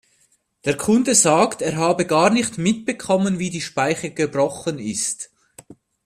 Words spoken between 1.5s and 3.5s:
er habe gar nicht mitbekommen,